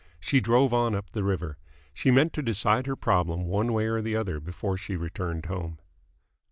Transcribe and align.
She 0.19 0.39
drove 0.41 0.73
on 0.73 0.95
up 0.95 1.11
the 1.11 1.23
river. 1.23 1.59
She 1.93 2.09
meant 2.09 2.33
to 2.33 2.41
decide 2.41 2.87
her 2.87 2.95
problem 2.95 3.45
one 3.45 3.71
way 3.71 3.85
or 3.85 4.01
the 4.01 4.15
other 4.15 4.39
before 4.39 4.75
she 4.75 4.95
returned 4.95 5.45
home. 5.45 5.77